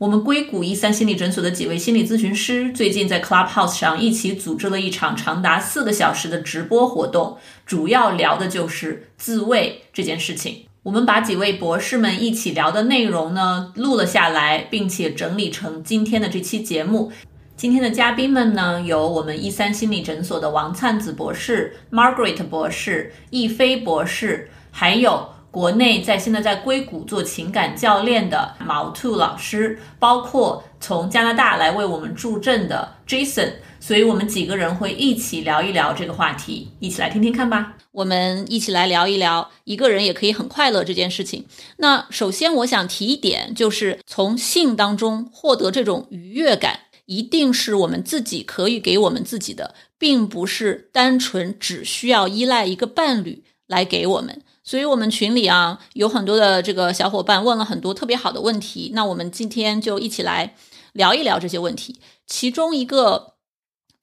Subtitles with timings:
[0.00, 7.36] 我们硅谷一三心理诊所的几位心理咨询师最近在 Clubhouse 上一起组织了一场长达四个小时的直播活动，
[7.66, 10.64] 主要聊的就是自慰这件事情。
[10.84, 17.12] 我们把几位博士们一起聊的内容呢录了下来，并且整理成今天的这期节目。
[17.54, 25.28] 今天的嘉宾们呢有我们一三心理诊所的王灿子博士、Margaret 博士、易飞博士，还有。
[25.50, 37.74] 国内在现在在硅谷做情感教练的毛兔老师，包括从加拿大来为我们助阵的 Jason，所以我们几个人会一起聊一聊这个话题，一起来听听看吧。
[37.90, 41.44] 我们一起来聊一聊，一个人也可以很快乐这件事情。
[41.78, 54.40] 那首先我想提一点，就是从性当中获得这种愉悦感，一定是我们自己可以给我们自己的，并不是单纯只需要依赖一个伴侣来给我们。
[54.70, 58.92] 所以，我们群里啊，有很多的这个小伙伴问了很多特别好的问题。
[58.94, 60.54] 那我们今天就一起来
[60.92, 62.00] 聊一聊这些问题。
[62.24, 63.34] 其中一个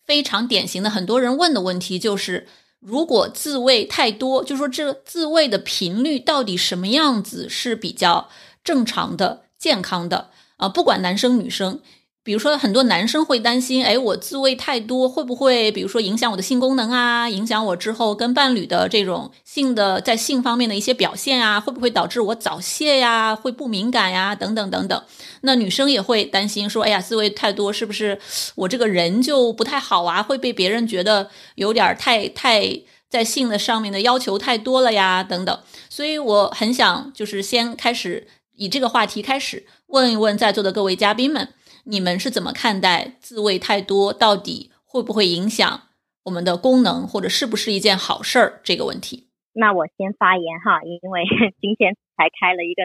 [0.05, 2.49] 非常典型的，很多人问的问题就是：
[2.81, 8.27] 如果自慰太多，就说这个自慰的频率到底什么样子是比较
[8.61, 10.67] 正常的、健康的啊？
[10.67, 11.79] 不管男生女生。
[12.27, 25.01] 比如说，很多男生会担心，哎，我自慰太多会不会，比如说影响我的性功能啊，影响我之后跟伴侣的这种性的在性方面的一些表现啊，会不会导致我早泄呀，会不敏感呀，等等等等。
[25.39, 28.19] 那女生也会担心说，哎呀，自慰太多是不是
[28.55, 35.57] 我这个人就不太好啊，会被别人觉得有点太太在性的上面的要求太多了呀，等等。
[35.89, 41.47] 所以我很想就是先开始以这个话题开始问一问在座的各位嘉宾们。
[41.89, 45.83] 你们是怎么看待自慰太多到底会不会影响
[46.25, 49.29] 我们的功能，或者是不是一件好事儿这个问题？
[49.53, 51.23] 那我先发言哈，因为
[51.61, 52.83] 今天才开了一个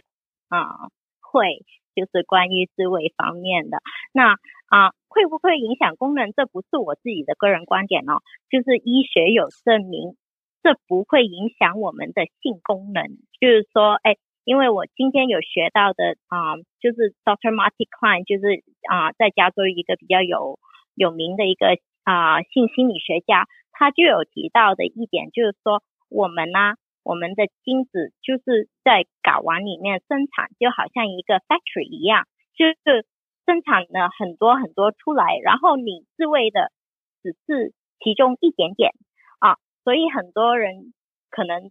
[0.49, 0.87] 啊
[1.21, 3.79] 会，就是关于自慰方面的。
[4.13, 4.35] 那
[4.67, 6.33] 啊会不会影响功能？
[6.33, 10.17] 这不是我自己的个人观点哦，就是医学有证明，
[10.63, 13.05] 这不会影响我们的性功能。
[13.41, 14.17] 就是说，哎。
[14.45, 17.55] 因为我今天有学到的啊，就是 Dr.
[17.55, 20.59] Marty Klein，就是啊，在加州一个比较有
[20.95, 32.27] 有名的一个啊性心理学家，他就有提到的一点，就是说我们呢，我们的精子就是在睾丸里面生产，就好像一个 factory 一样，
[32.57, 33.07] 就是
[33.47, 36.73] 生产了很多很多出来，然后你自慰的
[37.23, 37.73] 只是
[38.03, 38.91] 其中一点点
[39.39, 39.55] 啊，
[39.85, 40.93] 所以很多人
[41.31, 41.71] 可能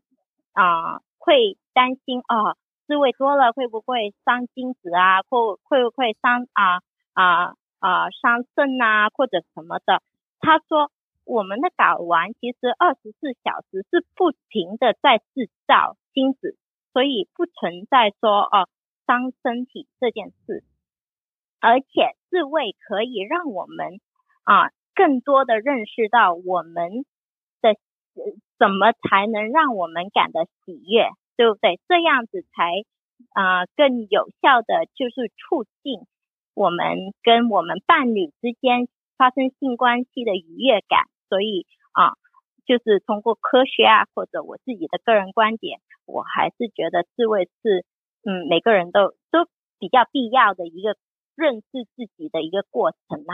[0.54, 2.56] 啊会担心啊。
[2.92, 5.22] 滋味多了会不会伤精子啊？
[5.30, 6.82] 或会不会伤啊
[7.14, 10.04] 啊啊伤肾啊或者什么的？
[10.42, 10.92] 他说
[11.24, 16.58] 我们的睾丸其实二十四小时是不停的在制造精子，
[16.92, 18.68] 所以不存在说哦
[19.08, 20.66] 伤身体这件事。
[21.62, 24.02] 而且自慰可以让我们
[24.44, 27.06] 啊更多的认识到我们
[27.62, 27.74] 的
[28.60, 31.08] 怎么才能让我们感到喜悦。
[31.42, 31.80] 对不对？
[31.88, 32.86] 这样子才
[33.34, 36.06] 啊更有效的就是促进
[36.54, 38.88] 我们跟我们伴侣之间
[39.18, 41.10] 发生性关系的愉悦感。
[41.30, 42.14] 所以啊，
[42.68, 47.86] 就是通过科学啊，或者我自己的个人观点，我还是觉得自慰是
[48.24, 50.96] 嗯每个人都都比较必要的一个
[51.36, 53.34] 认识自己的一个过程呐。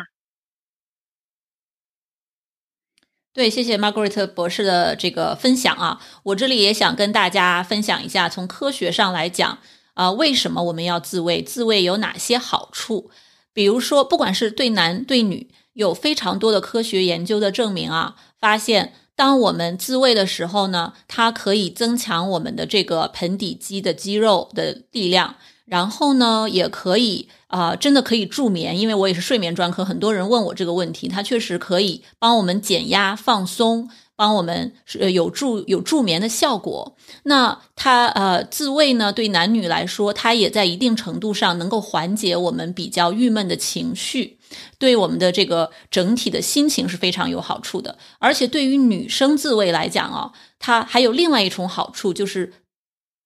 [3.37, 9.59] 对，谢谢 Margaret 博士的这个分享啊，我这里也想跟大家分享一下，从科学上来讲
[9.93, 11.43] 啊，为什么我们要自慰？
[11.43, 13.11] 自慰有哪些好处？
[13.53, 25.35] 比如说，不管是对男对女，有非常多的科学研究的证明啊，发现当我们自慰的时候呢，它可以增强我们的这个盆底肌的肌肉的力量。
[25.67, 36.95] 然后呢，也可以啊，真的可以助眠，因为我也是睡眠专科，很多人问我这个问题，它确实可以帮我们减压、放松，帮我们是有助有助眠的效果。
[37.23, 44.37] 那它呃自慰呢，对男女来说，它也在一定程度上能够缓解我们比较郁闷的情绪，
[44.79, 47.97] 对我们的这个整体的心情是非常有好处的。
[48.19, 52.53] 而且对于女生自慰来讲啊，它还有另外一重好处就是。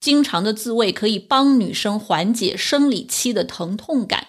[0.02, 4.28] 经常的自慰可以帮女生缓解生理期的疼痛感，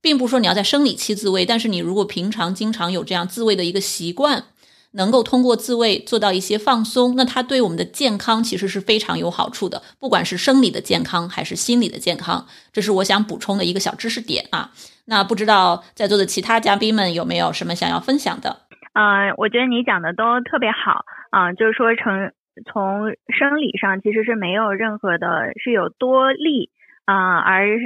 [0.00, 4.44] 并不是说你要在生理期自慰，但是你如果平常经常有这样自慰的一个习惯，
[4.92, 14.72] 能够通过自慰做到一些放松，那它对我们的健康其实是非常有好处的，不管是生理的健康还是心理的健康，这是我想补充的一个小知识点啊。
[15.04, 18.62] 那不知道在座的其他嘉宾们有没有什么想要分享的？
[18.94, 22.32] 嗯，我觉得你讲的都特别好啊，就是说成
[22.64, 26.70] 从生理上其实是没有任何的是有多利
[27.04, 27.78] 啊，而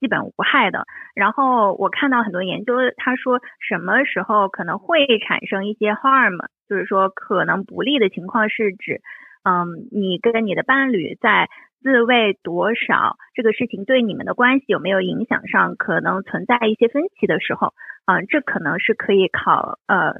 [0.00, 0.86] 基本无害的。
[1.14, 9.00] 然后我看到很多研究，他说什么时候可能会产生一些 harm，就是说可能不利的情况是指，
[9.44, 11.48] 嗯，你跟你的伴侣在。
[11.82, 17.74] 自慰多少这个事情对你们的关系有没有影响上可能存在一些分歧的时候，
[18.06, 20.14] 啊，这可能是可以考呃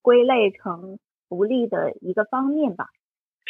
[0.00, 0.98] 归类成
[1.28, 2.86] 不利的一个方面吧。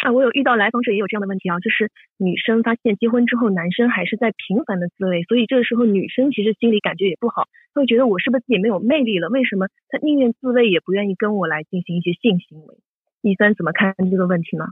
[0.02, 1.88] 啊，我有遇到来访者也有这样的问题啊，就是
[2.18, 9.28] 女生发现结婚之后男生还是在频繁的自慰，所以这个时候女生其实心里感觉也不好，会觉得我是不是自己没有魅力了？
[9.28, 12.74] 为什么她宁愿自慰也不愿意跟我来进行一些性行为？
[13.22, 14.64] 一三怎么看这个问题呢？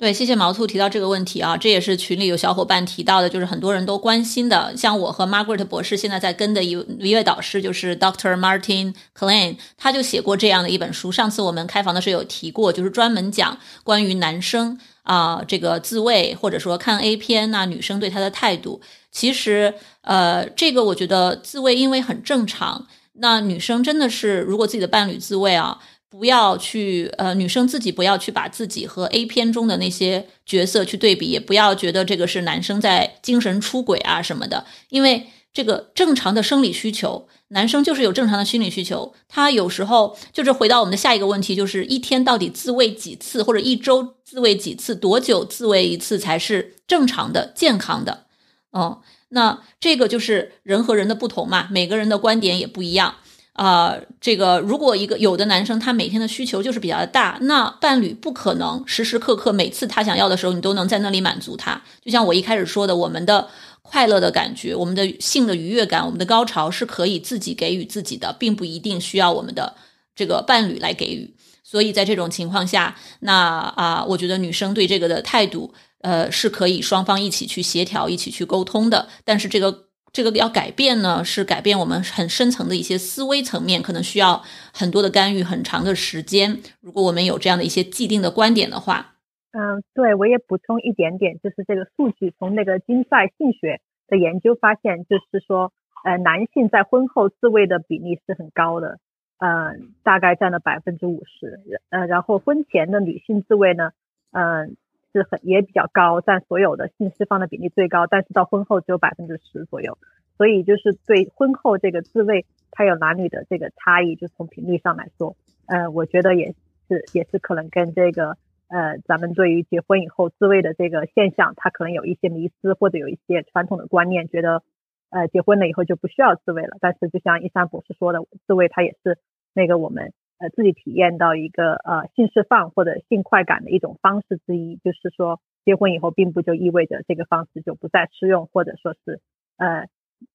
[0.00, 4.74] 对，谢谢毛兔提到这个问题啊，这也是群里有小伙伴提到的，就是很多人都关心的。
[4.74, 8.34] 像我和 Margaret 博士现在在跟的一一位导师，就是 Dr.
[8.34, 11.12] Martin Klein，他就写过这样的一本书。
[11.12, 18.80] 上次我们开房的时候有提过，就是专门讲关于男生啊这个自慰或者说看 A 片那女生对他的态度。
[19.12, 25.78] 其实呃，这个我觉得自慰因为很正常，那女生真的是如果自己的伴侣自慰啊。
[26.10, 39.14] 不要去，呃，女生自己不要去把自己和 A 片中的那些角色去对比，也不要觉得这个是男生在精神出轨啊什么的，因为这个正常的生理需求，男生就是有正常的心理需求。
[39.28, 48.26] 他有时候就是回到我们的下一个问题，就是一天到底自慰几次，或者一周自慰几次，多久自慰一次才是正常的、健康的？
[48.70, 53.14] 哦，那这个就是人和人的不同嘛，每个人的观点也不一样。
[53.60, 61.78] 啊，这个如果一个有的男生他每天的需求就是比较大，那伴侣不可能时时刻刻每次他想要的时候你都能在那里满足他。
[62.02, 63.50] 就像我一开始说的，我们的
[63.82, 69.74] 快乐的感觉，我们的性的愉悦感，我们的高潮是可以自己给予自己的，并不一定需要我们的
[70.16, 71.36] 这个伴侣来给予。
[71.62, 73.34] 所以在这种情况下，那
[73.76, 79.06] 啊，我觉得女生对这个的态度，呃，是可以双方一起去协调、一起去沟通的。
[79.22, 79.89] 但是这个。
[80.12, 84.42] 这个要改变呢，是改变我们很深层的一些思维层面，可能需要
[84.72, 86.58] 很多的干预，很长的时间。
[86.80, 89.14] 如果我们有这样的一些既定的观点的话，
[89.52, 95.72] 嗯，对我也补充一点点，就是这个数据从那个金赛性学的研究发现，就是说，
[96.04, 98.98] 呃，男性在婚后自慰的比例是很高的，
[99.38, 101.60] 嗯，大概占了百分之五十，
[101.90, 103.92] 呃，然后婚前的女性自慰呢，
[104.32, 104.76] 嗯。
[105.12, 109.98] 是很也比较高，占所有的性释放的比例最高，但是到婚后只有百分之十左右，
[110.36, 115.36] 所以就是对婚后这个自慰，它有男女的这个差异，就从频率上来说，
[115.66, 116.54] 呃，我觉得也
[116.88, 118.36] 是也是可能跟这个
[118.68, 124.62] 呃咱们对于结婚以后自慰的这个现象，它可能有一些迷思或者有一些传统的观念，觉得
[125.10, 129.18] 呃结婚了以后就不需要自慰了，但是就像一山博士说的，自慰它也是
[129.52, 130.12] 那个我们。
[130.40, 139.20] 呃，自己体验到一个呃性释放或者性快感的一种方式之一，就是说结婚以后，并不就意味着这个方式就不再适用，或者说是
[139.58, 139.86] 呃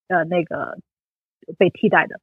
[0.08, 0.78] 呃那个
[1.58, 2.20] 被替代的。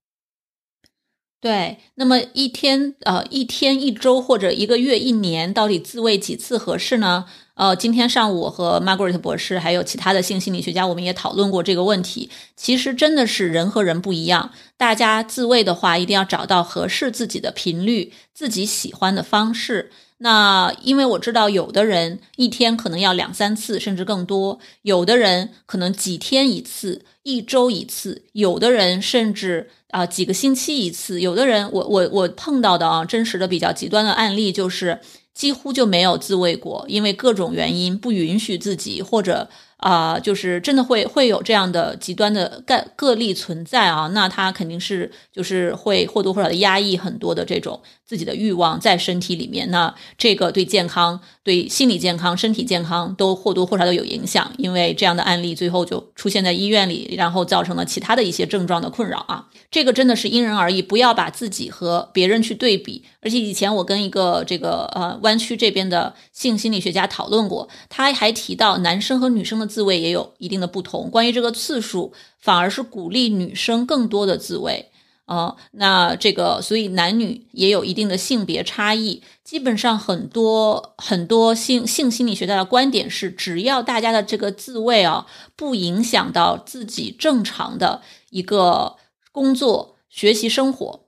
[1.43, 7.25] 对，那么一天呃一天一周或者一个月一年，到底自慰几次合适呢？
[7.55, 12.31] 呃，今天上午我和 Margaret 博士还有其他的性心理学家，我们也讨论过这个问题。
[12.56, 19.91] 其实真的是人和人不一样，大家自慰的话，一定要找到合适自己的频率，自己喜欢的方式。
[20.22, 31.20] 那因为我知道有的人一天可能要两三次，甚至更多；有的人可能几天一次，一周一次；有的人甚至啊几个星期一次。
[31.20, 35.00] 有的人，我我我碰到的啊，真实的比较极端的案例就是。
[35.34, 39.48] 几乎就没有自慰过，因为各种原因不允许自己，或者
[39.79, 44.08] 啊，就是真的会会有这样的极端的个个例存在啊。
[44.08, 49.71] 那他肯定是就是会或多或少的压抑很多的这种自己的欲望在身体里面。
[49.71, 54.53] 那这个对健康、对心理健康、身体健康都或多或少都有影响。
[54.59, 59.49] 因为这样的案例最后就出现在医院里，然后造成了其他的一些症状的困扰啊。
[59.71, 63.05] 这个真的是因人而异，不要把自己和别人去对比。
[63.21, 71.09] 而且以前我跟一个这个呃湾区这边的性心理学家讨论过，他还提到男生和女生的自慰也有一定的不同。
[71.09, 74.91] 关于这个次数，反而是鼓励女生更多的自慰
[75.32, 75.56] 啊。
[75.72, 79.22] 那这个所以男女也有一定的性别差异。
[79.44, 88.96] 基本上很多很多性性心理学家的观点是，只要大家的这个自慰啊不影响到自己正常的一个
[89.31, 91.01] 工作、学习、生活。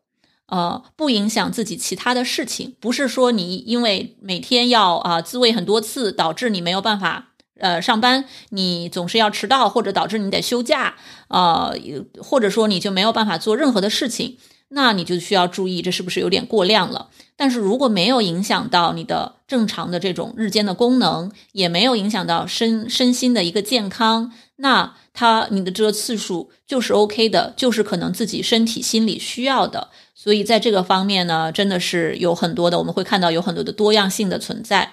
[0.47, 10.95] 呃，不影响自己其他的事情，不是说你因为每天要啊自慰很多次，导致你没有办法呃上班，你总是要迟到，或者导致你得休假，
[11.29, 11.75] 呃，
[12.23, 17.11] 或者说你就没有办法做任何的事情，那你就需要注意这是不是有点过量了。
[17.37, 29.89] 但是如果没有影响到你的正常的这种日间的功能，也没有影响到身身心的一个健康，那它你的这个次数就是 OK 的，就是可能自己身体心理需要的。
[30.15, 34.93] 所以在这个方面呢，真的是有很多的，我们会看到有很多的多样性的存在。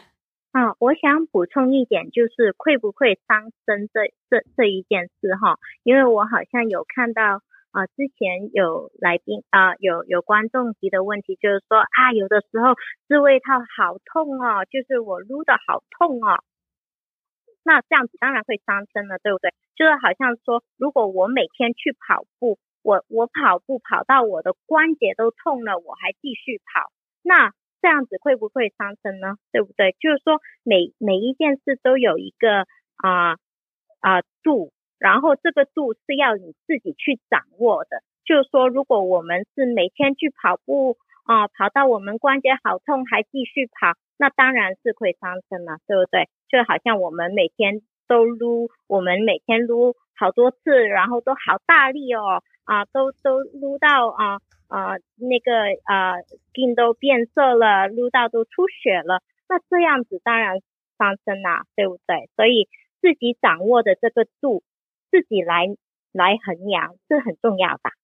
[0.51, 7.41] 啊，我想补充一点，就是会不会伤身这这这一件事哈，因为我好像有看到
[7.72, 12.75] 啊，之前有来宾啊，有有观众提的问题，就是说啊，有的时候
[13.08, 16.43] 自慰套好痛哦，就是我撸的好痛哦，
[17.63, 19.53] 那这样子当然会伤身了，对不对？
[19.75, 22.60] 就是好像说，如果我每天去跑步。
[22.84, 26.91] 我我跑步跑到我的关节都痛了，我还继续跑，
[27.22, 29.35] 那这样子会不会伤身呢？
[29.51, 29.95] 对不对？
[30.00, 33.38] 就是说每每一件事都有一个啊
[34.00, 38.01] 啊度，然后这个度是要你自己去掌握的。
[38.23, 46.29] 就是说，如果我们是每天去跑步啊，跑到我们关节好痛还继续跑，那当然是会伤身了，对不对？
[46.47, 52.43] 就好像我们每天都撸，我们每天撸好多次，然后都好大力哦。
[52.63, 54.39] 啊，都都撸到啊
[54.71, 55.51] 啊，那个
[55.83, 56.15] 啊，
[56.53, 60.61] 筋都变色了，撸到都出血了，那这样子当然
[60.97, 62.29] 伤身啦，对不对？
[62.37, 62.69] 所以
[63.01, 64.63] 自己掌握的这个度，
[65.11, 65.65] 自己来
[66.13, 68.00] 来衡量是很重要的。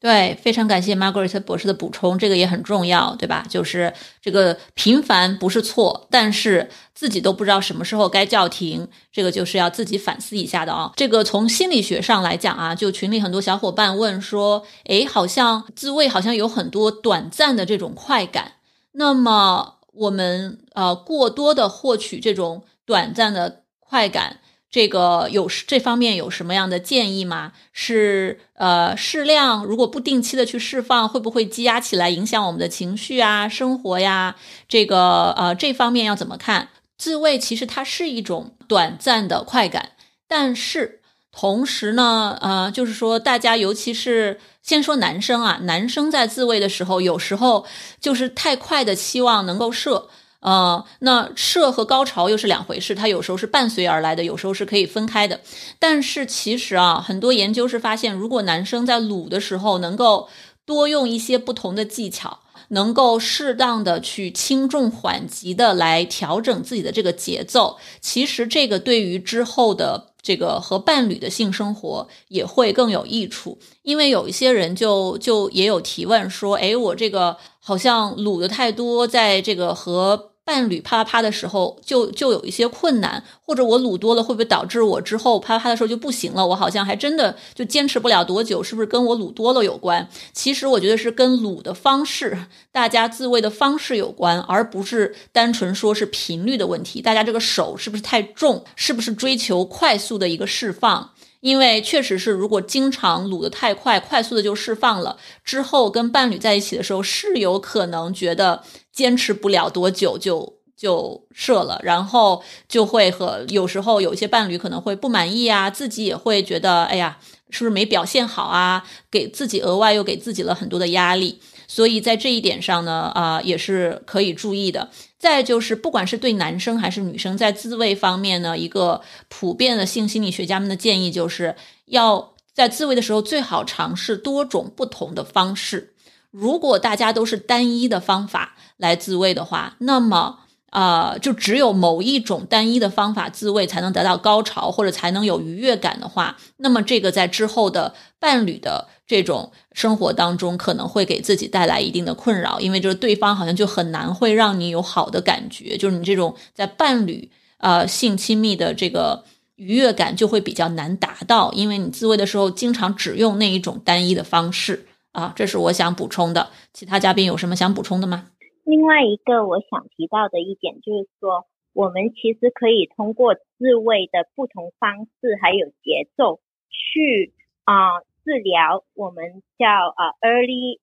[0.00, 3.44] 对，非常感谢 Margaret 博士的补充，这个也很重要，对吧？
[3.50, 3.92] 就是
[4.22, 10.90] 这个频繁不是错，但是自己都不知道什么时候该叫停，这个就是要自己反思一下的啊。
[10.96, 18.52] 这个从心理学上来讲啊，就群里很多小伙伴问说，诶，好像自慰好像有很多短暂的这种快感，
[18.92, 24.38] 那么我们呃过多的获取这种短暂的快感。
[24.70, 27.52] 这个有这方面有什么样的建议吗？
[27.72, 34.36] 是呃适量，如果不定期的去释放，会不会积压起来影响我们的情绪啊、生活呀？
[34.68, 36.68] 这个呃这方面要怎么看？
[36.96, 39.92] 自慰其实它是一种短暂的快感，
[40.28, 41.00] 但是
[41.32, 47.66] 同时呢，呃，就是说大家尤其是先说男生啊，男生在自慰的时候，有时候
[48.00, 50.08] 就是太快的期望能够射。
[50.40, 55.40] 呃，那射和高潮又是两回事，它有时候是伴随而来的，有时候是可以分开的。
[55.78, 60.28] 但是其实啊，很多研究是发现，如果男生在撸的时候能够
[60.64, 73.58] 多用一些不同的技巧，能够适当的去轻重缓急的来调整自己的这个节奏，其实这个对于之后的这个和伴侣的性生活也会更有益处。
[73.82, 86.44] 因为有一些人就就也有提问说，哎，我这个好像撸的太多，在这个和伴侣啪啪啪的时候，就就有一些困难，或者我撸多了，会不会导致我之后啪啪啪的时候就不行了？
[86.44, 90.08] 我好像还真的就坚持不了多久，是不是跟我撸多了有关？
[90.32, 97.00] 其实我觉得是跟撸的方式，大家自慰的方式有关，而不是单纯说是频率的问题。
[97.00, 98.64] 大家这个手是不是太重？
[98.74, 101.12] 是不是追求快速的一个释放？
[101.40, 117.18] 因为确实是，如果经常撸的太快，快速的就释放了，之后跟伴侣在一起的时候，是有可能觉得坚持不了多久就就射了，然后就会和有时候有一些伴侣可能会不满意啊，自己也会觉得，哎呀，
[117.48, 118.84] 是不是没表现好啊？
[119.10, 121.40] 给自己额外又给自己了很多的压力。
[121.66, 124.90] 所以在这一点上呢，啊，也是可以注意的。
[125.20, 135.92] 再就是，不管是对男生还是女生，在自慰方面呢，一个普遍的性心理学家们的建议，就是要在自慰的时候最好尝试多种不同的方式。
[136.30, 140.40] 如果大家都是单一的方法来自慰的话，那么。
[140.70, 159.24] 啊，就只有某一种单一的方法自慰才能得到高潮，或者才能有愉悦感的话，那么这个在之后的伴侣的这种生活当中，可能会给自己带来一定的困扰，因为就是对方好像就很难会让你有好的感觉，就是你这种在伴侣呃性亲密的这个
[159.56, 166.50] 愉悦感就会比较难达到，因为你自慰的时候经常只用那一种单一的方式啊，这是我想补充的。
[166.72, 168.26] 其他嘉宾有什么想补充的吗？
[168.64, 177.32] 另外一个我想提到的一点就是说，我们其实可以通过自慰的不同方式还有节奏去
[177.64, 180.78] 啊治疗我们叫啊 early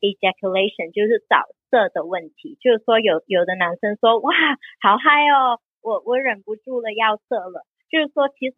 [0.00, 2.56] ejaculation，就是早射的问题。
[2.60, 4.32] 就是说有有的男生说哇
[4.80, 7.66] 好嗨哦，我我忍不住了要射了。
[7.90, 8.54] 就是说其实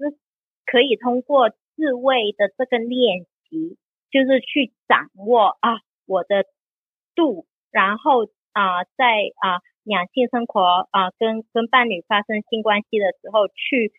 [0.66, 3.78] 可以通过自慰的这个练习，
[4.10, 5.80] 就是去掌握啊。
[6.06, 6.44] 我的
[7.14, 9.04] 度，然后啊，在
[9.40, 13.92] 啊两性生活啊跟跟伴侣发生性关系的时候，去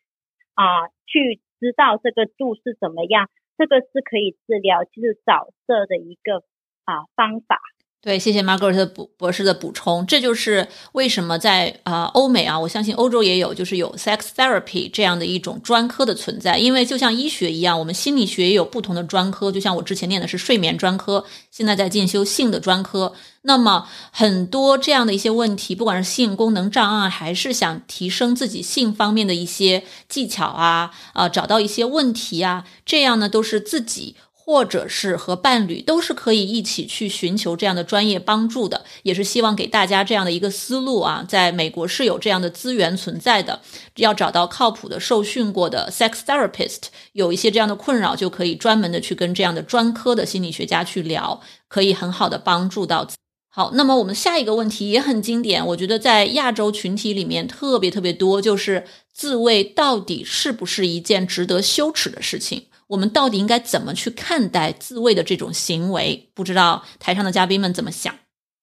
[0.56, 6.44] 啊去知道这个度是怎么样，这个是可以治疗就是早色的一个
[6.86, 7.60] 啊方法。
[8.04, 16.58] 对，谢谢 Margaret 的补博士的补充，这就是为什么在啊欧美啊，我相信欧洲也有，就是有 sex therapy 这样的一种专科的存在。
[16.58, 19.52] 因为就像医学一样，我们心理学也有不同的专科。
[19.52, 23.14] 就像我之前念的是睡眠专科，现在在进修性的专科。
[23.44, 34.16] 那么很多这样的一些问题，不管是性功能障碍，还是想提升自己性方面的一些技巧啊，啊，找到一些问题啊，这样呢都是自己。
[34.52, 43.62] 或者是和伴侣都是可以一起去寻求这样的专业帮助的，也是希望给大家这样的一个思路啊，在美国是有这样的资源存在的，
[43.96, 46.80] 要找到靠谱的受训过的 sex therapist，
[47.14, 51.40] 有一些这样的困扰就可以专门的去跟这样的专科的心理学家去聊，
[51.70, 53.08] 可以很好的帮助到。
[53.48, 62.66] 好，那么我们下一个问题也很经典，我觉得在亚洲群体里面特别特别多，就是自慰到底是不是一件值得羞耻的事情？
[62.92, 66.28] 我们到底应该怎么去看待自慰的这种行为？
[66.36, 68.14] 不知道台上的嘉宾们怎么想？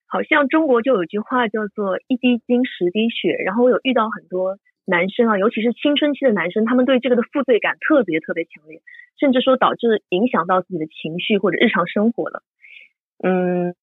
[0.06, 8.82] 好像中国就有句话叫做“一滴精十滴血”，然后我有遇到很多男生啊，尤其是青春期的男生，他们对这个的负罪感特别特别强烈，
[9.18, 12.42] 甚至说导致影响到自己的情绪或者日常生活了。
[13.24, 13.74] 嗯，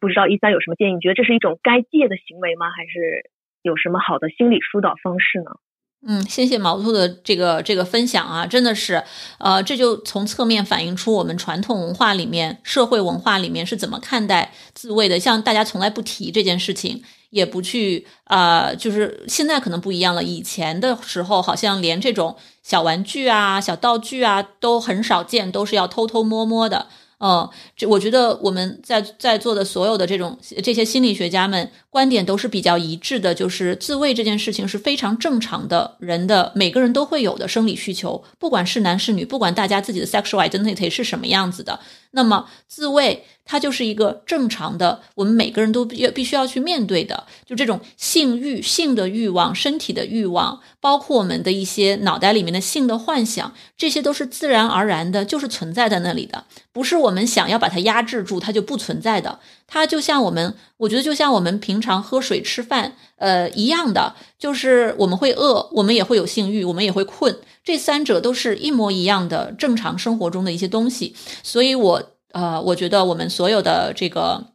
[0.00, 0.94] 不知道一三有什么建议？
[0.94, 2.70] 你觉得这是一种该戒的行为吗？
[2.70, 3.30] 还是
[3.62, 5.62] 有什么好的心理疏导方式呢？
[6.04, 9.04] 嗯，谢谢毛兔的这个这个分享啊，真的是，
[9.38, 15.20] 呃，这就从侧面反映出我们传统文化里面、社会文化里面是怎么看待自慰的。
[15.20, 20.24] 像大家从来不提这件事情，也不去啊，就是现在可能不一样了。
[20.24, 26.88] 以前的时候，好像连这种小玩具啊、小道具啊都很少见，都是要偷偷摸摸的。
[27.24, 41.78] 嗯，这我觉得我们在在座的所有的这种这些心理学家们观点都是比较一致的，就是自慰这件事情是非常正常的，人的每个人都会有的生理需求，不管是男是女，不管大家自己的 sexual identity 是什么样子的，
[42.12, 43.26] 那么自慰。
[43.44, 59.40] 它就是一个正常的，我们每个人都必必须要去面对的，就这种性欲、性的欲望、身体的欲望，包括我们的一些脑袋里面的性的幻想，这些都是自然而然的，就是存在在那里的，不是我们想要把它压制住，它就不存在的。
[59.72, 72.02] 它就像我们，我觉得就像我们平常喝水、吃饭，呃一样的，就是我们会饿，我们也会有性欲，我们也会困，这三者都是一模一样的正常生活中的一些东西，所以我。
[72.34, 74.54] 呃，我觉得我们所有的这个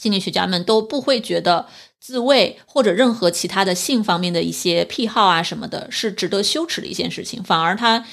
[0.00, 1.66] 心理学家们都不会觉得
[2.02, 7.40] 自慰或者任何其他的性方面的一些癖好啊什么的，是值得羞耻的一件事情。
[7.44, 8.04] 反而他，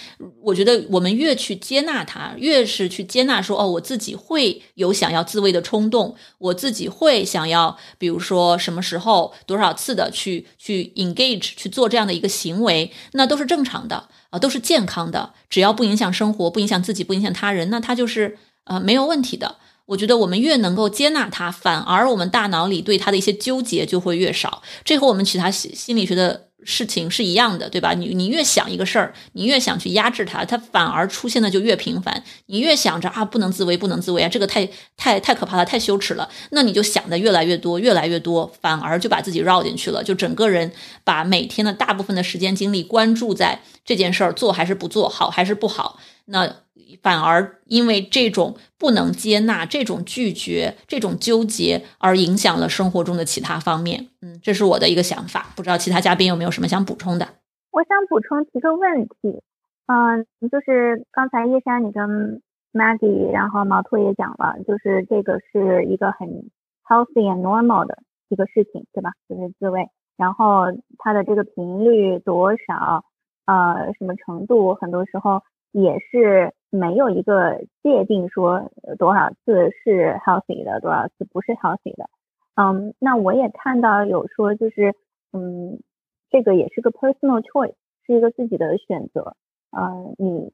[0.43, 18.37] 我觉得我们越去接纳他，越是去接纳说，哦，我自己会有想要自慰的冲动，我自己会想要，比如说什么时候多少次的去去 engage 去做这样的一个行为，那都是正常的啊，都是健康的，只要不影响生活，不影响自己，不影响他人，那他就是。
[18.65, 19.55] 呃，没有问题的。
[19.89, 24.61] 我觉得我们越能够接纳它，反而我们大脑里对它的一些纠结就会越少。
[24.83, 27.93] 这和我们其他心心理学的事情是一样的，对吧？
[27.93, 32.23] 你你越想一个事儿，你越想去压制它，它反而出现的就越频繁。
[32.45, 36.29] 你越想着啊，不能自慰，不能自慰啊，这个太太太可怕了，太羞耻了。
[36.51, 40.71] 那你就想的越来越多，越来越多，反而就把自己绕进去了，就整个人
[41.03, 45.97] 把每天的大部分的时间精力关注在这件事儿做还是不做好还是不好。
[46.25, 46.57] 那
[47.01, 54.07] 反而因为这种不能接纳、这种拒绝、这种纠结，而影响了生活中的其他方面。
[54.21, 57.27] 嗯，这是我的一个想法，不知道其他嘉宾有没有什么想补充的？
[57.71, 59.41] 我想补充提个问题，
[59.87, 62.41] 嗯，就是刚才叶珊你跟
[62.73, 66.27] Maggie，然后毛兔也讲了，就是这个是一个很
[66.87, 67.99] healthy and normal 的
[68.29, 69.11] 一个事情，对吧？
[69.29, 70.65] 就是自慰，然后
[70.97, 73.03] 它的这个频率多少，
[73.45, 76.53] 呃，什么程度，很多时候也是。
[76.71, 82.09] 没有一个界定说多少次是 healthy 的，多少次不是 healthy 的。
[82.55, 84.93] 嗯，那我也看到有说就是，
[85.33, 85.79] 嗯，
[86.29, 87.73] 这个也是个 personal choice，
[88.05, 89.35] 是一个自己的选择。
[89.71, 90.51] 嗯，你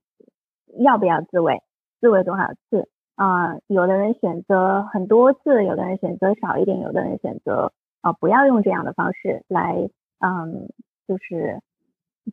[0.83, 1.61] 要不要自慰？
[1.99, 2.87] 自慰多少次？
[3.15, 10.69] 啊，有的人选择很多次，有的人选择少一点，有的人选择啊不要用这样的方式来，嗯，
[11.07, 11.59] 就是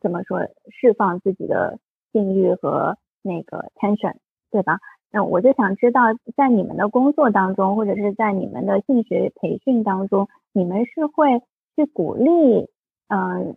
[0.01, 1.79] 怎么说释放自己的
[2.13, 2.97] 性欲和。
[3.23, 4.15] 那个 tension，
[4.51, 4.79] 对吧？
[5.11, 6.01] 那我就想知道，
[6.35, 11.39] 在你们的工作当中，或者是在你们的性学培训当中，你们是会
[11.75, 12.67] 去鼓励，
[13.07, 13.55] 嗯，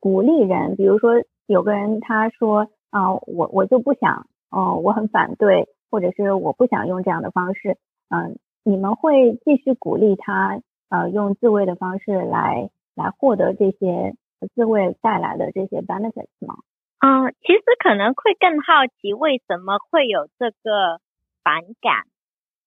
[0.00, 7.76] 鼓励人，比如说有个人他说，啊，我我就不想，哦，我很反对，或者是我不想用这样的方式，
[8.08, 14.14] 嗯，你们会继续鼓励他呃用自慰的方式来来获得这些
[14.54, 16.54] 自慰带来的这些 benefits 吗？
[17.00, 21.00] 嗯，其实可能会更好奇为什么会有这个
[21.42, 22.04] 反感，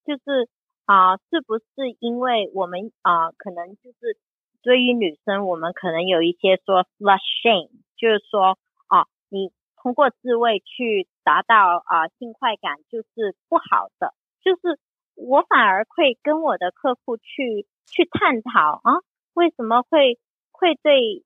[0.06, 0.48] 就是
[0.86, 1.66] 啊，是不是
[2.00, 4.18] 因为我们啊，可能就是
[4.62, 14.14] 对于女生，我们可能有一些说 flush shame，就是说啊，你通过自慰去达到啊性快感就是不好的，
[14.44, 14.80] 就是
[15.16, 19.02] 我反而会跟我的客户去去探讨啊，
[19.34, 20.20] 为什么会
[20.52, 21.24] 会对。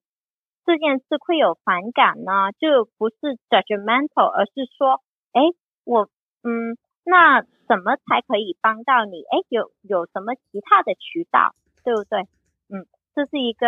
[0.65, 5.02] 这件事会有反感呢，就不是 judgmental，而是说，
[5.34, 5.41] 哎，
[5.84, 6.10] 我，
[6.43, 9.24] 嗯，那怎么才可以帮到你？
[9.24, 12.21] 哎，有有什么其他的渠道，对不对？
[12.69, 13.67] 嗯，这是一个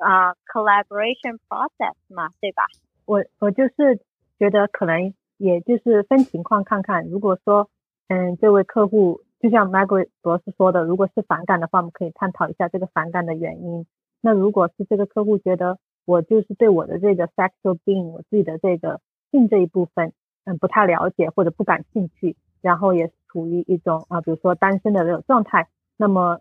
[0.00, 2.64] 啊 collaboration process 嘛，对吧？
[3.06, 4.00] 我我就是
[4.38, 7.68] 觉得可能也就是分情况看看，如果说，
[8.08, 13.86] 嗯，这位客户就像 Margaret 博士说的，如果是反感的话，我们可以探讨一下这个反感的原因。
[14.20, 15.78] 那如果是这个客户觉得，
[16.10, 20.12] 我就是对我的这个 sexual being，我自己的这个性这一部分，
[20.44, 26.40] 嗯，不太了解或者不感兴趣，然后也处于一种啊，比如说单身的这种状态，那么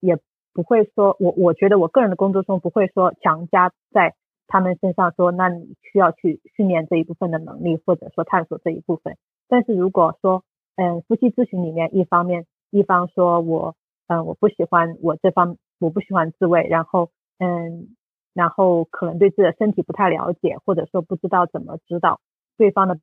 [0.00, 0.18] 也
[0.54, 4.14] 不会说，我我觉得我个人的工作中不会说强加在
[4.46, 9.18] 他们身上说，那你需要去训练这一部分的能力，或者说探索这一部分。
[9.48, 10.44] 但是如果说，
[10.76, 17.96] 嗯，夫妻咨询里面一方面一方说我，嗯，我不喜欢我这方，我不喜欢自慰，然后，嗯。
[18.32, 22.20] 然后可能对自己的身体不太了解，或者说不知道怎么指导
[22.56, 22.98] 对方的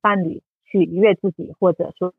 [0.00, 2.12] 伴侣去愉悦自己，或者说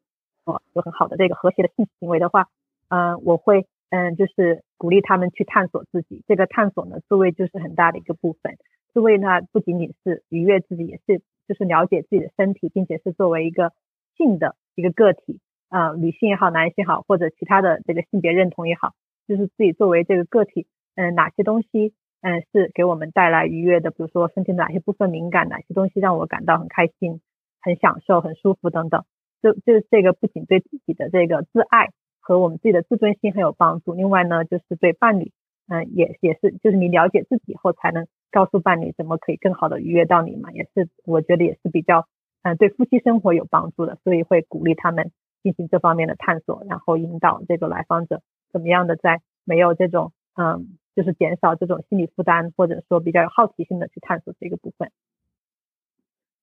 [0.74, 2.50] 有很好的这个和谐的性行为的话，
[2.88, 6.24] 嗯，我会嗯就是鼓励他们去探索自己。
[6.28, 8.58] 这个探索呢，自慰就是很大的一个部分。
[8.94, 13.72] 自慰呢不仅仅是愉悦自己，也是就是了解自己的身体，并且是作为一个
[14.18, 18.94] 性的一个个体啊，女性也好，男性也好，或者其他的这个性别认同也好，
[19.28, 21.94] 就是自己作为这个个体，嗯，哪些东西。
[22.22, 27.22] 嗯，是给我们带来愉悦的，比如说身体哪些部分敏感，哪些东西让我感到很开心、
[27.62, 29.04] 很享受、很舒服等等。
[29.42, 31.88] 就就是这个不仅对自己的这个自爱
[32.20, 35.32] 和我们自己的自尊心很有帮助，另外呢，就是对伴侣，
[35.70, 42.06] 嗯，也也是，就是你了解自己以后，才能告诉伴侣怎么可以更好的愉悦到你嘛，也是我觉得也是比较，
[42.44, 50.79] 嗯，对夫妻生活有帮助的，所以会鼓励他们进行这方面的探索，然后引导这个来访者怎么样的在没有这种，嗯。
[51.00, 54.92] 就是减少这种心理负担，或者说比较有好奇心的去探索这个部分。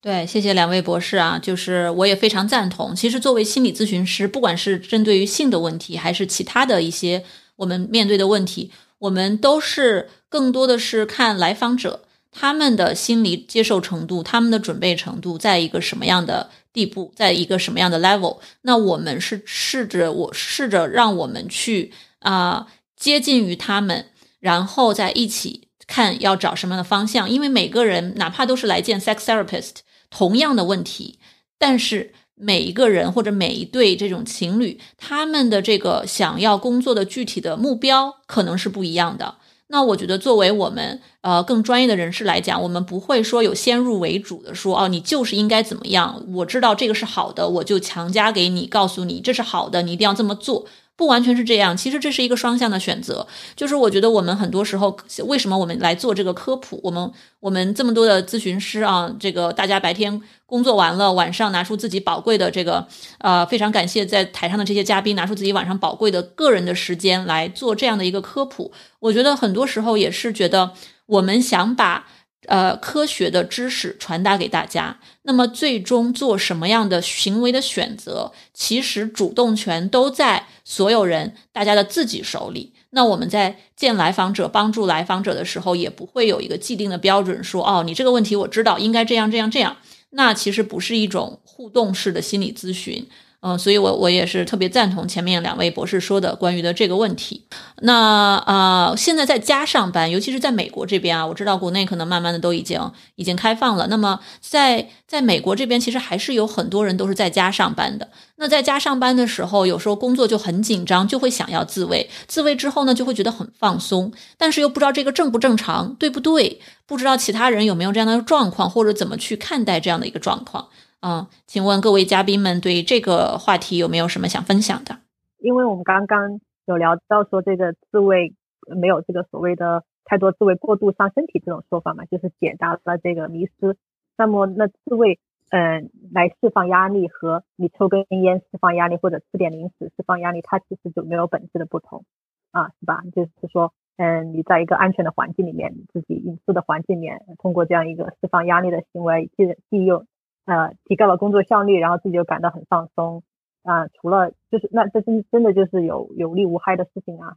[0.01, 2.95] 对，谢谢两位博士啊，就是我也非常赞同。
[2.95, 7.23] 其实作为心理咨询师，不管是针对于性的问题，还是其他的一些
[7.57, 18.39] 我们面对的问题，我们都是更多的是看来访者他们的心理接受程度、他们的准备程度在一个什么样的地步，在一个什么样的 level。
[18.63, 24.07] 那我们是试着我试着让我们去啊接近于他们。
[24.47, 29.79] 然后再一起看要找什么样的方向，因为每个人哪怕都是来见 sex therapist，
[30.09, 31.19] 同样的问题，
[31.59, 39.35] 但是每一个人或者每一对这种情侣，他们的这个想要工作的具体的目标可能是不一样的。
[39.69, 50.67] 那我觉得作为我们呃更专业的人士来讲，我们不会说有先入为主的说哦，你就是应该怎么样，我知道这个是好的，我就强加给你，告诉你这是好的，你一定要这么做。
[50.97, 53.27] 不完全是这样，其实这是一个双向的选择。
[53.55, 56.81] 就是我觉得我们很多时候，为什么我们来做这个科普？
[56.83, 62.87] 我们我们这么多的咨询师啊，这个大家白天工作完了，晚上拿出自己宝贵的这个，
[63.19, 68.73] 呃，非常感谢在台上的这些嘉宾拿出自己晚上宝贵的个人的时间来做这样的一个科普。
[69.01, 70.73] 我觉得很多时候也是觉得
[71.07, 72.07] 我们想把。
[72.47, 74.99] 呃，科学的知识传达给大家。
[75.23, 82.73] 那么，最终做什么样的行为的选择，其实主动权都在所有人大家的自己手里。
[82.91, 89.77] 那我们在见来访者、帮助来访者的时候，也不会有一个既定的标准，说哦，你这个问题我知道，应该这样、这样、这样。
[90.11, 93.07] 那其实不是一种互动式的心理咨询。
[93.49, 97.47] 嗯，所以，我我也是特别赞同前面两位博士说的关于的这个问题。
[97.83, 103.87] 那啊，现在在家上班，尤其是在美国这边啊，我知道国内可能慢慢的都已经已经开放了。
[103.87, 108.09] 那么，在在美国这边，其实还是有很多人都是在家上班的。
[108.39, 112.11] 那在家上班的时候，有时候工作就很紧张，就会想要自慰。
[112.27, 116.61] 自慰之后呢，就会觉得很放松，但是又不知道这个正不正常，对不对？
[116.85, 120.67] 不知道其他人有没有这样的状况，或者怎么去看待这样的一个状况。
[121.01, 124.99] 嗯，请问各位嘉宾们对这个话题有没有什么想分享的？
[125.39, 128.35] 因为我们刚刚有聊到说这个自慰
[128.81, 133.77] 没有这个所谓的太多自慰过度伤身体这种说法嘛，就是解答了这个迷思。
[134.17, 135.19] 那么那自慰
[135.51, 142.05] 嗯，来释放压力和你抽根烟释放压力，或者吃点零食释放压力，它其实就没有本质的不同
[142.51, 143.05] 啊，是吧？
[143.15, 150.05] 就是说，嗯，你在一个安全的环境里面，自己隐私的环境里面，通过这样一个释放压力的行为，既既又
[150.47, 153.23] 呃提高了工作效率，然后自己又感到很放松
[153.63, 153.87] 啊。
[153.89, 157.37] 除了就是那这真真的就是有有利无害的事情啊，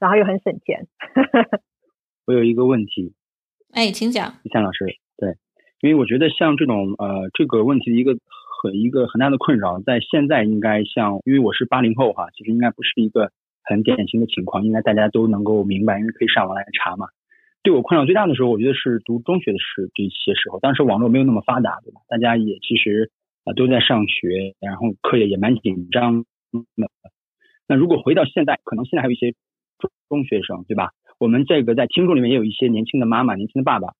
[0.00, 0.88] 然后又很省钱。
[2.26, 3.14] 我有一个问题，
[3.72, 5.36] 哎，请讲，李强老师，对。
[5.80, 8.12] 因为我觉得像这种呃这个问题的一个
[8.62, 13.32] 很一个很大的困扰，在现在应该像，因为我是八零后哈，其实应该不是一个
[13.64, 17.08] 很典型的情况，应该大家都能够明白，因为可以上网来查嘛。
[17.62, 22.00] 对我困扰最大的时候，我觉得是读中学的时这些时候，当时网络没有那么发达，对吧？
[22.08, 23.10] 大家也其实
[23.44, 26.24] 啊都在上学，然后课业也蛮紧张。
[26.50, 26.88] 那
[27.68, 29.32] 那如果回到现在，可能现在还有一些
[29.78, 30.90] 中中学生，对吧？
[31.18, 33.94] 我们这个在听众里面也有一些年轻的妈妈、年轻的爸爸。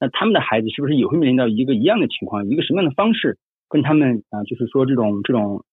[0.00, 2.48] 那他们的孩子是不是也会面临到一个一样的情况？
[2.48, 3.36] 一个什么样的方式
[3.68, 5.64] 跟他们啊，就是说这种这种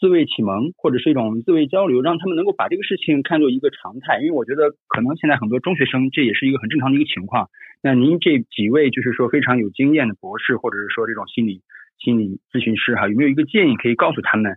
[0.00, 4.20] 自慰启蒙或者是一种自慰交流，让他们能够把这个事情看作一个常态？
[4.20, 7.50] 因为我觉得可能现在很多中学生这也是一个很正常的一个情况。
[7.82, 11.62] 那您这几位就是说非常有经验的博士，或者是说这种心理
[11.98, 14.52] 心理咨询师哈，有没有一个建议可以告诉他们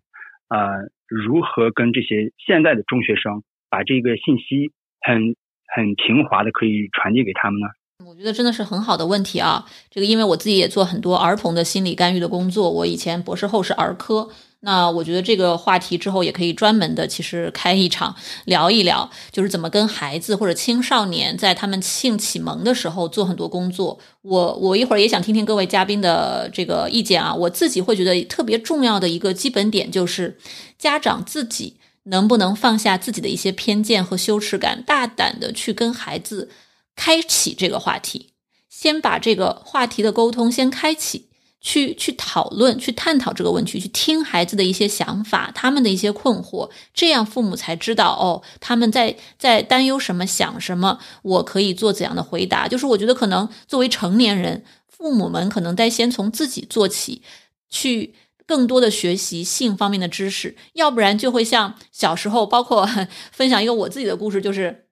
[0.47, 0.77] 啊，
[1.07, 5.35] 如何跟这些现在的中学生把这个信息很
[5.73, 7.67] 很平滑的可以传递给他们呢？
[8.05, 9.63] 我觉得真的是很好的问题啊！
[9.89, 14.27] 这个因为我自己也做很多儿童的心理干预的工作，我以前博士后是儿科，
[14.63, 23.99] 那我觉得这个话题之后也可以专门的，其实开一场聊一聊，就是怎么跟孩子或者青少年在他们性启蒙的时候做很多工作。
[24.21, 27.33] 我我一会儿也想听听各位嘉宾的这个意见啊！
[27.33, 30.37] 我自己会觉得特别重要的一个基本点就是
[30.77, 36.49] 家长自己能不能放下自己的一些偏见和羞耻感，大胆的去跟孩子。
[36.93, 38.33] 开启这个话题，
[38.69, 41.29] 先把这个话题的沟通先开启，
[41.61, 52.67] 去去讨论，去探讨这个问题，去听孩子的一些想法，他们的一些困惑，这样父母才知道哦，他们在在担忧什么，想什么，我可以做怎样的回答。
[52.67, 57.21] 就是我觉得可能作为成年人，父母们可能得先从自己做起，
[57.69, 58.15] 去
[58.47, 62.89] 更多的学习性方面的知识，要不然就会像小时候，包括
[63.31, 64.87] 分享一个我自己的故事，就是。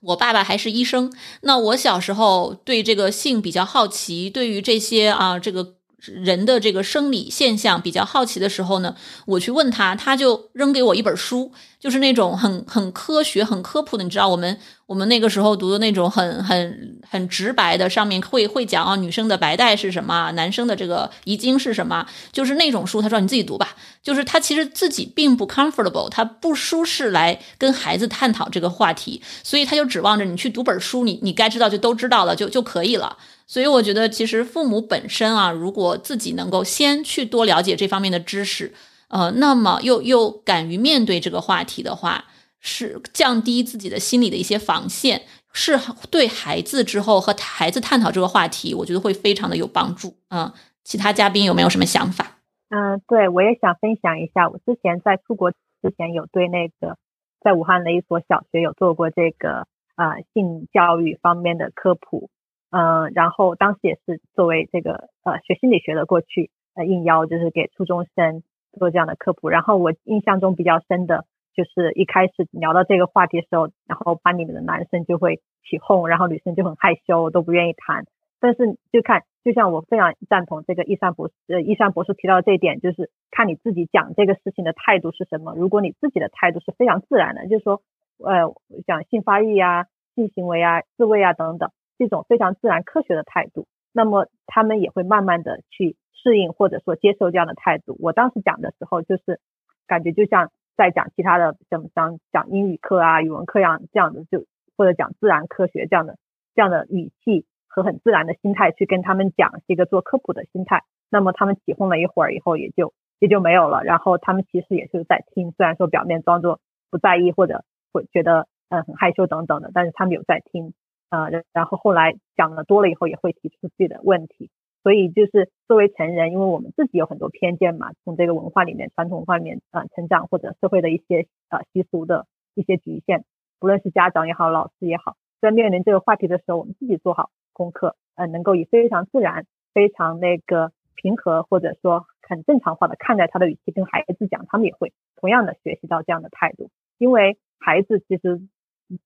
[0.00, 8.94] 我爸爸还是医生，那我小时候对这个性比较好奇，对于这些啊这个人的这个生理现象比较好奇的时候呢，
[9.26, 11.52] 我去问他，他就扔给我一本书。
[11.80, 23.02] 就是那种很很科学、很科普的，你知道，我们我们那个时候读的那种很很很直白的，上面会会讲啊，女生的白带是什么，男生的这个遗精是什么，就是那种书。
[23.02, 33.18] 他说你自己读吧，就是他其实自己并不 comfortable，他不舒适来跟孩子探讨这个话题，所以他就指望着你去读本书，你你该知道就都知道了就就可以了。
[33.46, 38.72] 所以我觉得，其实父母本身啊，如果自己能够先去多了解这方面的知识。
[39.08, 42.26] 呃，那么又又敢于面对这个话题的话，
[42.60, 45.78] 是降低自己的心理的一些防线，是
[46.10, 50.14] 对孩子之后和孩子探讨这个话题，我觉得会非常的有帮助。
[50.30, 50.52] 嗯，
[50.84, 52.38] 其他嘉宾有没有什么想法？
[52.70, 56.96] 嗯，对我也想分享一下，我之前在出国之前有对那个
[57.40, 59.66] 在武汉的一所小学有做过这个
[59.96, 62.30] 呃性教育方面的科普，
[62.70, 68.42] 嗯，然后当时也是作为这个呃学心理学的过去呃应邀，就是给初中生。
[68.78, 71.24] 做这样的科普，然后我印象中比较深的
[71.58, 78.04] 就是一开始聊到这个话题的时候，然后班里面的男生就会起哄，然后女生就很害羞，都不愿意谈。
[78.38, 85.52] 但是就看，就像我非常赞同这个易山博士，呃，易山博士提到这一点，就是看你自己讲这个事情的态度是什么。
[85.56, 87.82] 如果你自己的态度是非常自然的，就是说，
[88.18, 88.54] 呃，
[88.86, 95.96] 讲性发育啊、性行为啊、自慰啊等等这种非常自然科学的态度，那么他们也会慢慢的去。
[96.20, 99.38] 适应或者说接受这样的态度，我当时讲的时候就是
[99.86, 106.16] 感觉就像在讲其他的，像像讲英语课啊、语文课样，这样的就或者讲自然科学这样的
[106.54, 110.84] 这样的语气和很自然的心态去跟他们讲，是一个做科普的心态。
[111.10, 113.82] 那么他们起哄了一会儿以后，也就也就没有了。
[113.82, 116.60] 然后他们其实也是在听，虽然说表面装作
[116.92, 120.74] 不在意或者会觉得嗯很害羞等等的，但是他们有在听
[121.08, 121.28] 啊。
[121.52, 124.48] 然后后来讲的多了以后，也会提出自己的问题。
[124.82, 133.24] 所以就是作为成人，因为我们自己有很多偏见嘛，从这个文化里面、传统文化里面啊成长，或者社会的一些呃习俗的一些局限，
[133.58, 146.70] 不论是家长也好，老师也好，在面临这个话题的时候，我们自己做好功课，呃，能够以非常自然、非常那个平和，或者说很正常化的看待他的语气跟孩子讲，他们也会同样的学习到这样的态度。
[146.98, 148.40] 因为孩子其实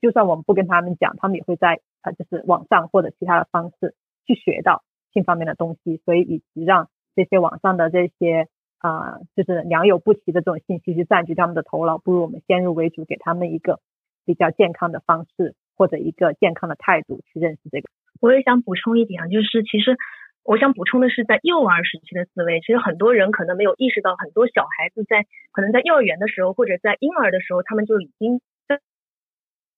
[0.00, 3.94] 就算我们不跟他们讲，他们也会在呃就是网上或者其他的方式
[4.26, 4.82] 去学到。
[5.12, 8.48] 性方面的东西，所以与其让这些网上的这些
[8.78, 13.80] 啊，就是良莠不齐的这种信息去占据他们的头脑，不如我们先入为主，给他们一个
[14.24, 17.88] 比较健康的方式或者一个健康的态度去认识这个。
[18.20, 19.96] 我也想补充一点啊，就是其实
[20.44, 28.40] 我想补充的是，在幼儿时期的思维，其实很多人可能没有意识到，很多小孩子在可能在幼儿园的时候或者在婴儿的时候，他们就已经。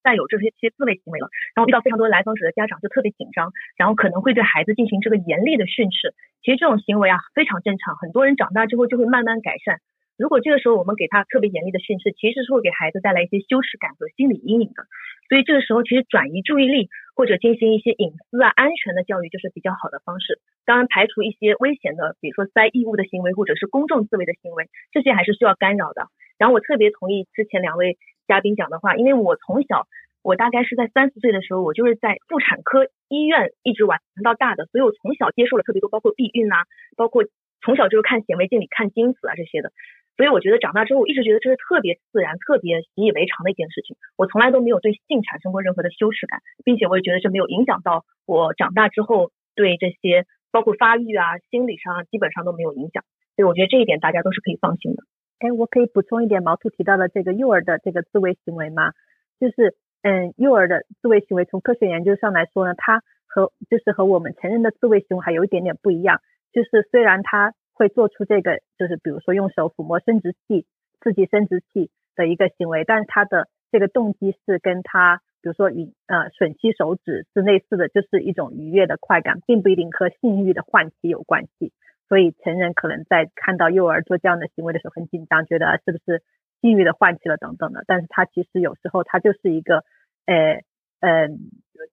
[0.05, 6.13] 带有这些些自卫行为了，然后遇到非常多来访者的家长就特别紧张，然后可能会对孩子进行这个严厉的训斥。
[6.45, 9.81] 其实这种行为啊非常正常，很多人长大之后就会慢慢改善。
[10.17, 14.85] 如果这个时候我们给他特别严厉的训斥，其实是会给孩子带来一些羞耻感和心理阴影的。
[15.29, 20.39] 所以这个时候其实转移注意力或者进行一些隐私啊、安全的教育就是比较好的方式。
[20.67, 26.07] 当然排除一些危险的，比如说塞异物的行为或者是公众自卫的行为，这些还是需要干扰的。
[26.37, 27.97] 然后我特别同意之前两位。
[28.27, 29.87] 嘉宾讲的话，因为我从小，
[30.23, 36.65] 我大概是在三四岁的时候，我就是在妇产科医院一直玩到大的，所以我从小接受了特别多，包括避孕啊，
[36.97, 37.25] 包括
[37.63, 39.73] 从小就是看显微镜里看精子啊这些的，
[40.17, 53.05] 所以我觉得长大之后，我一直觉得这是特别自然、特别习以为常的一件事情，我从来都没有对性产生过任何的羞耻感，并且我也觉得这没有影响到我长大之后对这些包括发育啊、心理上基本上都没有影响，
[53.37, 55.03] 所以我觉得这一点大家都是可以放心的。
[55.45, 58.93] 哎，我可以补充一点毛兔提到的这个幼儿的这个自卫行为吗？
[59.39, 66.23] 就是，嗯，幼儿的自卫行为从科学研究上来说呢，它和就是和我们成人的自卫行为还有一点点不一样。
[66.55, 70.65] 就是虽然他会做出这个，就是比如说用手抚摸生殖器、
[71.03, 81.73] 刺激生殖器的一个行为，但是他的这个动机是跟他，比如说以呃吮吸手指是类似的，就是一种愉悦的快感，并不一定和性欲的唤起有关系。
[82.09, 86.23] 所以成人可能在看到幼儿做这样的行为的时候很紧张，觉得是不是
[86.61, 87.85] 性欲的唤起了等等的。
[87.87, 89.85] 但是他其实有时候他就是一个，
[90.27, 90.63] 呃，
[91.01, 91.39] 嗯，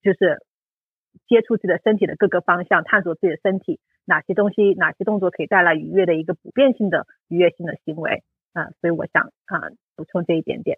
[0.02, 0.40] 就是
[1.28, 8.70] 接触自己的身体的各个方向，探索自己的身体哪些东西、哪些动作可以带来愉悦的一个普遍性的愉悦性的行为啊。
[8.82, 10.78] 所以我想啊，补充这一点点。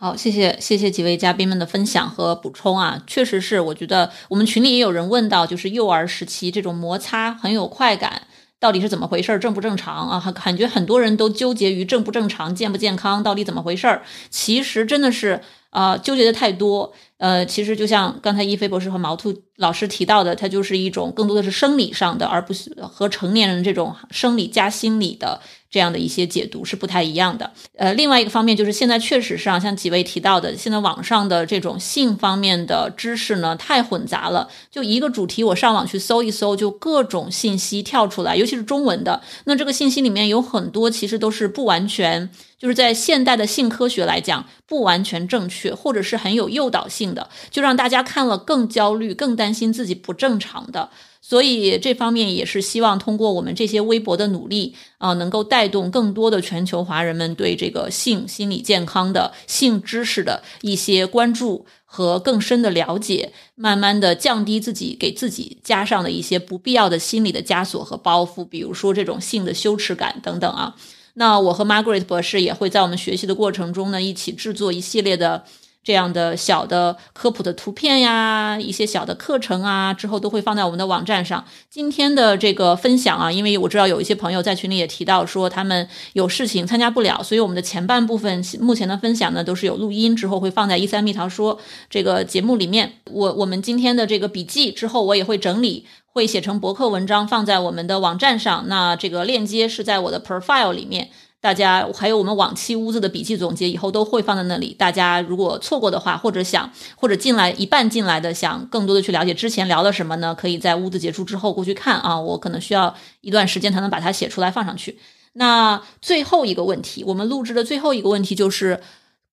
[0.00, 8.22] 好，谢谢谢谢几位嘉宾们的分享和补充啊，确实是，我觉得我们群里也有人问到，就是幼儿时期这种摩擦很有快感，
[8.60, 10.32] 到底是怎么回事，正不正常啊？
[10.32, 14.00] 感觉很多人都纠结于正不正常、健不健康，到底怎么回事？
[14.30, 16.92] 其实真的是啊，纠结的太多。
[17.16, 25.40] 呃，其实就像刚才一飞博士和毛兔老师提到的，它就是一种更多的是生理上的，而不是和成年人这种生理加心理的。
[25.70, 27.52] 这样的一些解读是不太一样的。
[27.76, 34.48] 呃，另外一个方面就是现在确实上像几位提到的，现在网上的这种性方面的知识呢太混杂了。
[34.70, 39.20] 就一个主题，我上网去搜一搜，就各种信息跳出来，尤其是中文的。
[39.44, 50.90] 那这个信息里面有很多其实都是不完全，就是在现代的性科学来讲不完全正确，或者是很有诱导性的，就让大家看了更焦虑、更担心自己不正常的。
[51.20, 70.76] 所以这方面也是希望通过我们这些微博的努力啊，能够带动更多的全球华人们对这个性心理健康的性知识的一些关注和更深的了解，慢慢的降低自己给自己加上的一些不必要的心理的枷锁和包袱，比如说这种性的羞耻感等等啊。
[71.14, 75.44] 那我和 Margaret 博士也会在我们学习的过程中呢，一起制作一系列的。
[75.82, 81.42] 这样的小的科普的图片呀，一些小的课程啊，之后都会放在我们的网站上。
[81.70, 92.92] 今天的这个分享啊，因为我知道有一些朋友在群里也提到说他们有事情参加不了，所以我们的前半部分目前的分享呢都是有录音，之后会放在一三蜜桃说这个节目里面。
[93.10, 98.64] 我我们今天的这个笔记之后我也会整理，会写成博客文章放在我们的网站上。
[98.68, 101.08] 那这个链接是在我的 profile 里面。
[101.40, 104.74] 大家还有我们往期屋子的笔记总结，以后都会放在那里。
[104.74, 110.34] 大家如果错过的话，或者想或者进来一半进来的，想更多的去了解之前聊了什么呢？
[110.34, 112.20] 可以在屋子结束之后过去看啊。
[112.20, 114.98] 我可能需要一段时间才能把它写出来放上去。
[115.34, 118.80] 那最后一个问题，我们录制的最后一个问题就是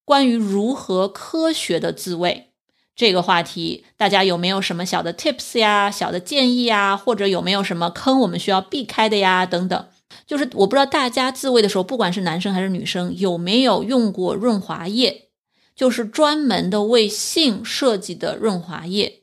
[0.04, 2.50] 关于如何科学的自慰
[2.94, 9.44] 这个话题，大家有没有什么小的 tips 呀、小的建议呀，或者有没有什么坑我们需要避开的呀？
[9.44, 9.86] 等等。
[10.26, 15.28] 就是我不知道大家自慰的时候，不管是男生还是女生，有没有用过润滑液，
[15.74, 19.22] 就是专门的为性设计的润滑液。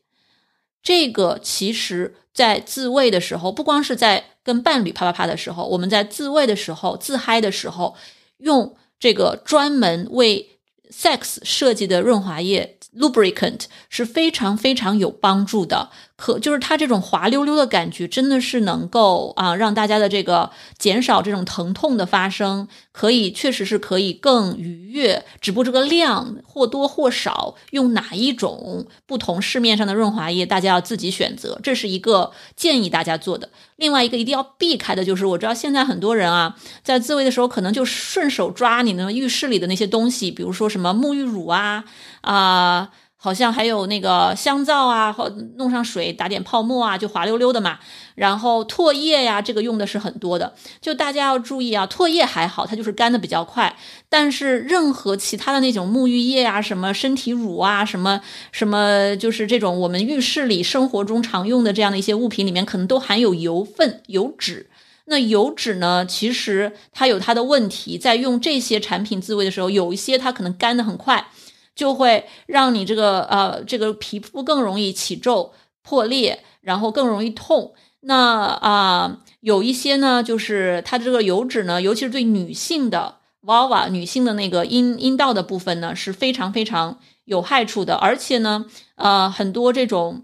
[0.82, 7.95] 这个其实，在自慰的时候，不光是在跟伴侣啪啪啪的时候，我们在自慰的时候、自嗨的时候，
[8.38, 10.59] 用这个专门为
[10.89, 15.89] sex 设计的润滑液 lubricant 是非常非常有帮助的。
[16.24, 25.26] 和就是它这种滑溜溜的感觉，真的是能够啊让大家的这个减少这种疼痛的发生，可以确实是可以更愉悦。
[25.41, 31.59] 只不过这个量或多或少，用哪一种不同市面上的润滑液，大家要自己选择。
[31.61, 33.49] 这是一个建议大家做的。
[33.76, 41.84] 另外一个一定要避开的就是，我知道现在很多人啊，在自慰的时候可能就顺手抓你那浴室里的那些东西，比如说什么沐浴乳啊
[42.21, 42.91] 啊。
[43.24, 47.80] 好像还有那个香皂啊，或弄上水打点泡沫啊，就滑溜溜的嘛。
[48.15, 50.53] 然后唾液呀，这个用的是很多的。
[50.82, 53.74] 就大家要注意啊，唾液还好，它就是干的比较快。
[54.09, 58.19] 但是任何其他的那种沐浴液啊，什么身体乳啊，什么
[58.51, 64.69] 什么，就是这种我们浴室里生活中常用的这样的一些物品里面，可能都含有油分、油脂。
[65.05, 71.28] 那油脂呢，其实它有它的问题，在用这些产品自慰的时候，有一些它可能干的很快。
[71.76, 77.74] 就会让你这个呃这个皮肤更容易起皱破裂，然后更容易痛。
[78.01, 87.95] 那啊有一些呢，就是它这个油脂呢，尤其是对女性的 vulva 女性的那个阴阴道的部分呢，是非常非常有害处的。
[87.95, 88.65] 而且呢，
[88.95, 90.24] 呃很多这种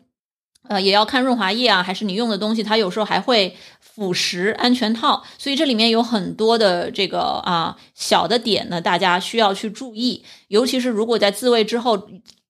[0.70, 3.54] 呃也要看润滑液啊，还是你用的东西，它有时候还会。
[3.82, 12.08] 腐蚀安全套，所以这里面有很多的这个啊小的点呢，大家需要去注意，尤其是如果在自慰之后。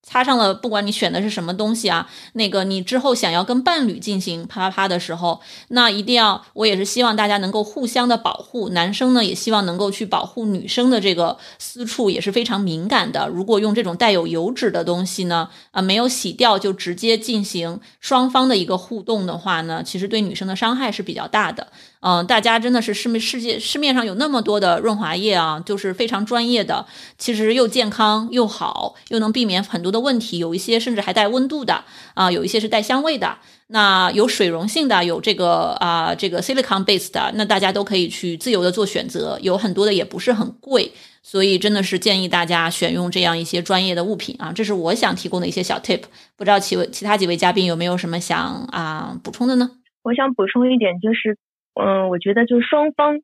[0.10, 8.70] 擦上了，不管你选的是什么东西啊，那个你之后想要跟伴侣进行啪啪啪的时候，那一定要，我也是希望大家能够互相的保护。
[8.70, 13.28] 男生呢也希望能够去保护女生的这个私处也是非常敏感的。
[13.28, 21.68] 如果用这种带有油脂的东西呢，啊没有洗掉就直接进行双方的一个互动的话呢，其实对女生的伤害是比较大的。
[22.02, 26.86] 嗯，大家真的是市面世界市面上有那么多的润滑液啊，就是非常专业的，
[27.18, 30.38] 其实又健康又好，又能避免很多的问题。
[30.38, 31.84] 有一些甚至还带温度的
[32.14, 33.38] 啊，有一些是带香味的。
[33.68, 39.38] 那有水溶性的，有这个啊，这个 silicon based 的，那大家都可以去自由的做选择。
[39.42, 40.92] 有很多的也不是很贵，
[41.22, 44.54] 所以真的是建议大家选用这样一些专业的物品啊。
[44.54, 46.04] 这是我想提供的一些小 tip，
[46.38, 48.40] 不知道其位其他几位嘉宾有没有什么想
[48.72, 49.70] 啊补充的呢？
[50.04, 51.38] 我想补充一点就是。
[51.80, 53.20] 嗯，我觉得就是双方，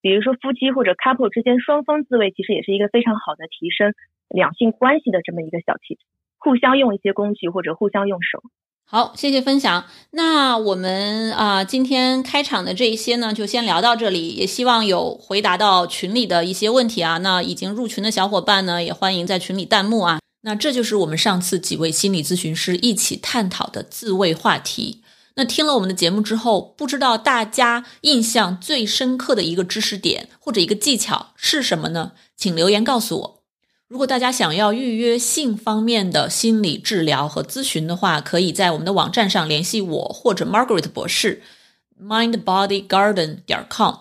[0.00, 3.92] 比如说夫妻或者 couple 之间，双方自慰其实也是一个非常好的提升
[4.28, 5.98] 两性关系的这么一个小 tip，
[6.38, 8.42] 互相用一些工具或者互相用手。
[8.90, 9.84] 好，谢谢分享。
[10.12, 14.30] 那我们啊，今天开场的这一些呢，就先聊到这里。
[14.30, 17.18] 也希望有回答到群里的一些问题啊。
[17.18, 20.20] 那已经入群的小伙伴呢，也欢迎在群里弹幕啊。
[20.40, 25.02] 那这就是我们上次几位心理咨询师一起探讨的自慰话题。
[25.38, 32.10] 那听了我们的节目之后，不知道大家印象最深刻的一个知识点或者一个技巧是什么呢？
[32.36, 33.42] 请留言告诉我。
[33.86, 41.40] 如果大家想要预约性方面的心理治疗和咨询的话，可以在我们的网站上联系我或者 Margaret 博士
[42.02, 43.94] ，mindbodygarden 点 com。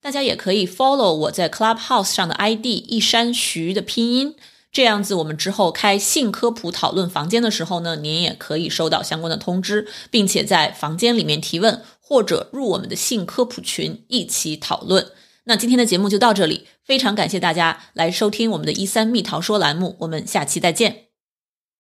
[0.00, 4.34] 大家也可以 follow 我在 Clubhouse 上的 ID 一山徐的拼音。
[4.74, 15.12] 这样子，我们之后开性科普讨论房间的时候呢，您也可以收到相关的通知，并且在房间里面提问，或者入我们的性科普群一起讨论。
[15.44, 21.03] 那今天的节目就到这里，非常感谢大家来收听我们的“一三蜜桃说”栏目，我们下期再见。